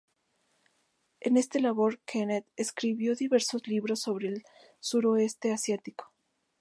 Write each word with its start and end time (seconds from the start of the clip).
En 1.19 1.37
esta 1.37 1.59
labor 1.59 1.99
Kenneth 2.07 2.47
escribió 2.55 3.13
diversos 3.15 3.67
libros 3.67 3.99
sobre 3.99 4.29
el 4.29 4.43
suroeste 4.79 5.53
asiático. 5.53 6.11